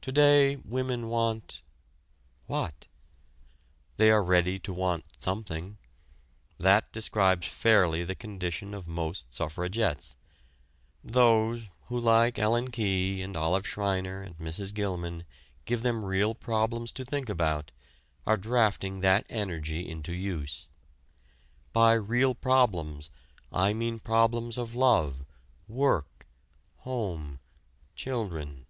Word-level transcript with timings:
To 0.00 0.10
day 0.12 0.56
women 0.56 1.08
want 1.08 1.60
what? 2.46 2.86
They 3.98 4.10
are 4.10 4.22
ready 4.24 4.58
to 4.58 4.72
want 4.72 5.04
something: 5.18 5.76
that 6.58 6.90
describes 6.90 7.46
fairly 7.46 8.02
the 8.02 8.14
condition 8.14 8.72
of 8.72 8.88
most 8.88 9.26
suffragettes. 9.34 10.16
Those 11.04 11.68
who 11.88 12.00
like 12.00 12.38
Ellen 12.38 12.70
Key 12.70 13.20
and 13.20 13.36
Olive 13.36 13.66
Shreiner 13.66 14.22
and 14.22 14.38
Mrs. 14.38 14.72
Gilman 14.72 15.26
give 15.66 15.82
them 15.82 16.02
real 16.06 16.34
problems 16.34 16.90
to 16.92 17.04
think 17.04 17.28
about 17.28 17.70
are 18.26 18.38
drafting 18.38 19.00
that 19.00 19.26
energy 19.28 19.86
into 19.86 20.14
use. 20.14 20.66
By 21.74 21.92
real 21.92 22.34
problems 22.34 23.10
I 23.52 23.74
mean 23.74 23.98
problems 23.98 24.56
of 24.56 24.74
love, 24.74 25.26
work, 25.68 26.26
home, 26.86 27.40
children. 27.94 28.64